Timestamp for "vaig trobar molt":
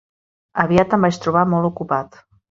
1.05-1.69